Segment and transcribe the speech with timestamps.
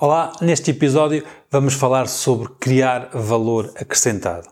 [0.00, 4.46] Olá, neste episódio vamos falar sobre criar valor acrescentado.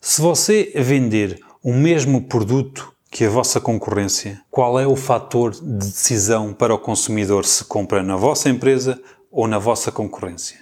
[0.00, 5.60] Se você vender o mesmo produto que a vossa concorrência, qual é o fator de
[5.60, 8.98] decisão para o consumidor se compra na vossa empresa
[9.30, 10.56] ou na vossa concorrência?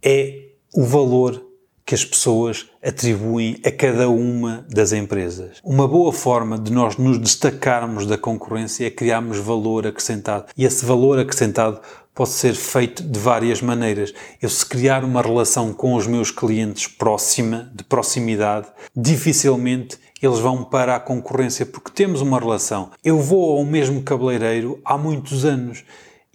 [0.00, 1.44] É o valor
[1.84, 5.58] que as pessoas atribuem a cada uma das empresas.
[5.64, 10.46] Uma boa forma de nós nos destacarmos da concorrência é criarmos valor acrescentado.
[10.56, 11.80] E esse valor acrescentado
[12.14, 14.12] pode ser feito de várias maneiras.
[14.40, 20.62] Eu, se criar uma relação com os meus clientes próxima, de proximidade, dificilmente eles vão
[20.62, 22.90] para a concorrência porque temos uma relação.
[23.02, 25.84] Eu vou ao mesmo cabeleireiro há muitos anos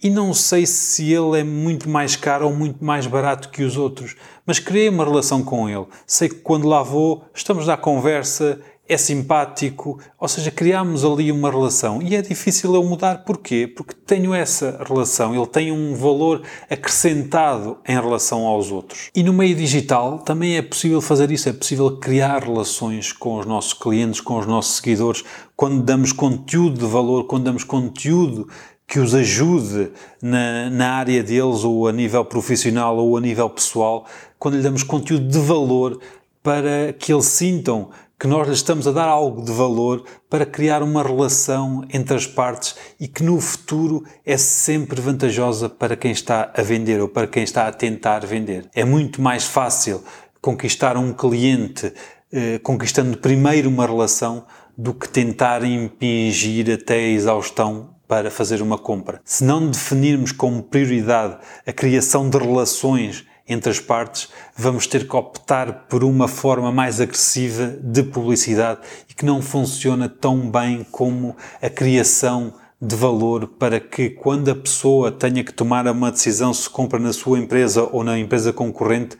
[0.00, 3.76] e não sei se ele é muito mais caro ou muito mais barato que os
[3.76, 4.14] outros,
[4.46, 5.86] mas criei uma relação com ele.
[6.06, 11.50] Sei que quando lá vou, estamos na conversa, é simpático, ou seja, criamos ali uma
[11.50, 13.24] relação e é difícil eu mudar.
[13.24, 13.66] Porquê?
[13.66, 19.10] Porque tenho essa relação, ele tem um valor acrescentado em relação aos outros.
[19.14, 23.44] E no meio digital também é possível fazer isso, é possível criar relações com os
[23.44, 25.22] nossos clientes, com os nossos seguidores,
[25.54, 28.48] quando damos conteúdo de valor, quando damos conteúdo
[28.86, 29.90] que os ajude
[30.22, 34.06] na, na área deles, ou a nível profissional ou a nível pessoal,
[34.38, 36.00] quando lhe damos conteúdo de valor
[36.48, 40.82] para que eles sintam que nós lhes estamos a dar algo de valor para criar
[40.82, 46.50] uma relação entre as partes e que no futuro é sempre vantajosa para quem está
[46.56, 48.66] a vender ou para quem está a tentar vender.
[48.74, 50.02] É muito mais fácil
[50.40, 51.92] conquistar um cliente
[52.32, 58.78] eh, conquistando primeiro uma relação do que tentar impingir até a exaustão para fazer uma
[58.78, 59.20] compra.
[59.22, 65.16] Se não definirmos como prioridade a criação de relações entre as partes, vamos ter que
[65.16, 71.34] optar por uma forma mais agressiva de publicidade e que não funciona tão bem como
[71.62, 76.68] a criação de valor para que quando a pessoa tenha que tomar uma decisão se
[76.68, 79.16] compra na sua empresa ou na empresa concorrente,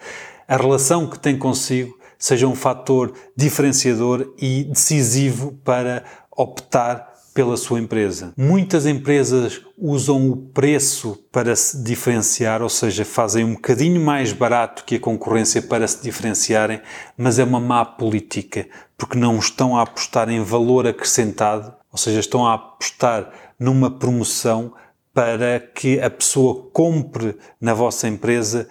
[0.46, 6.04] a relação que tem consigo seja um fator diferenciador e decisivo para
[6.36, 7.07] optar
[7.38, 8.32] pela sua empresa.
[8.36, 14.84] Muitas empresas usam o preço para se diferenciar, ou seja, fazem um bocadinho mais barato
[14.84, 16.80] que a concorrência para se diferenciarem,
[17.16, 18.66] mas é uma má política,
[18.96, 24.72] porque não estão a apostar em valor acrescentado, ou seja, estão a apostar numa promoção
[25.14, 28.68] para que a pessoa compre na vossa empresa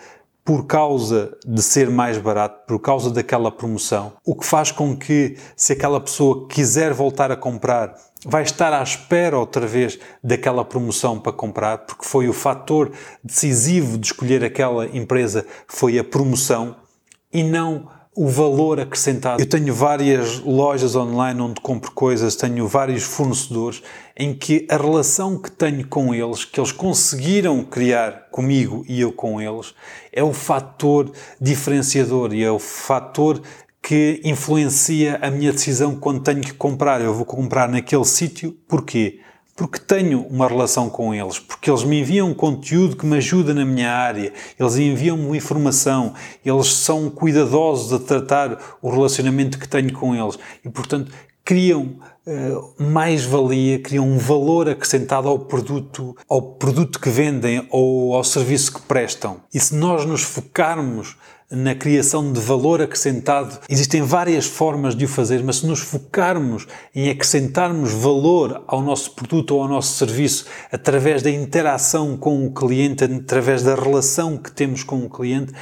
[0.47, 5.38] por causa de ser mais barato, por causa daquela promoção, o que faz com que,
[5.57, 7.94] se aquela pessoa quiser voltar a comprar,
[8.25, 12.91] vai estar à espera outra vez daquela promoção para comprar, porque foi o fator
[13.23, 16.75] decisivo de escolher aquela empresa, foi a promoção
[17.31, 19.39] e não o valor acrescentado.
[19.39, 23.83] Eu tenho várias lojas online onde compro coisas, tenho vários fornecedores
[24.17, 29.11] em que a relação que tenho com eles, que eles conseguiram criar comigo e eu
[29.11, 29.75] com eles,
[30.11, 33.39] é o fator diferenciador e é o fator
[33.81, 37.01] que influencia a minha decisão quando tenho que comprar.
[37.01, 39.19] Eu vou comprar naquele sítio, porquê?
[39.57, 43.66] porque tenho uma relação com eles, porque eles me enviam conteúdo que me ajuda na
[43.66, 46.13] minha área, eles enviam-me informação,
[46.45, 51.11] eles são cuidadosos a tratar o relacionamento que tenho com eles e, portanto,
[51.43, 51.95] criam
[52.27, 58.23] uh, mais valia, criam um valor acrescentado ao produto, ao produto que vendem ou ao
[58.23, 59.37] serviço que prestam.
[59.51, 61.17] E se nós nos focarmos
[61.50, 63.59] na criação de valor acrescentado.
[63.69, 69.12] Existem várias formas de o fazer, mas se nos focarmos em acrescentarmos valor ao nosso
[69.12, 74.52] produto ou ao nosso serviço através da interação com o cliente, através da relação que
[74.52, 75.53] temos com o cliente,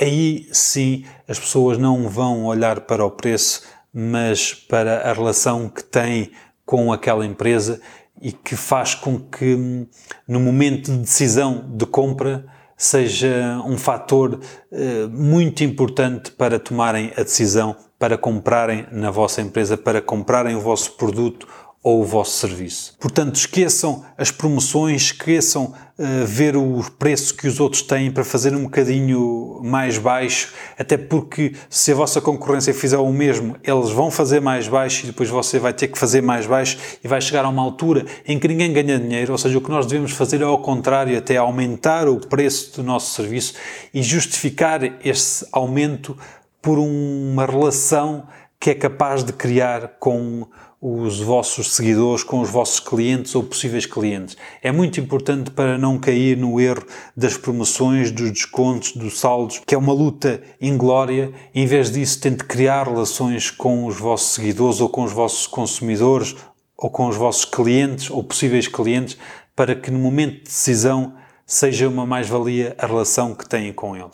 [0.00, 3.62] aí sim as pessoas não vão olhar para o preço,
[3.92, 6.30] mas para a relação que têm
[6.64, 7.80] com aquela empresa
[8.20, 9.86] e que faz com que
[10.26, 12.46] no momento de decisão de compra
[12.84, 14.38] seja um fator
[14.70, 20.60] eh, muito importante para tomarem a decisão para comprarem na vossa empresa, para comprarem o
[20.60, 21.46] vosso produto
[21.84, 22.96] ou o vosso serviço.
[22.98, 28.56] Portanto, esqueçam as promoções, esqueçam uh, ver o preço que os outros têm para fazer
[28.56, 34.10] um bocadinho mais baixo, até porque se a vossa concorrência fizer o mesmo, eles vão
[34.10, 37.44] fazer mais baixo e depois você vai ter que fazer mais baixo e vai chegar
[37.44, 40.40] a uma altura em que ninguém ganha dinheiro, ou seja, o que nós devemos fazer
[40.40, 43.52] é ao contrário, até aumentar o preço do nosso serviço
[43.92, 46.16] e justificar esse aumento
[46.62, 48.26] por uma relação
[48.64, 50.46] que é capaz de criar com
[50.80, 54.38] os vossos seguidores, com os vossos clientes ou possíveis clientes.
[54.62, 56.82] É muito importante para não cair no erro
[57.14, 61.30] das promoções, dos descontos, dos saldos, que é uma luta inglória.
[61.54, 66.34] Em vez disso, tente criar relações com os vossos seguidores ou com os vossos consumidores
[66.74, 69.18] ou com os vossos clientes ou possíveis clientes
[69.54, 71.12] para que no momento de decisão
[71.46, 74.08] seja uma mais-valia a relação que têm com eles.